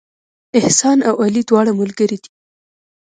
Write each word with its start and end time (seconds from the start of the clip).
احسان 0.59 0.97
او 1.09 1.15
علي 1.25 1.41
دواړه 1.49 1.71
ملګري 1.79 2.17
دي 2.23 2.29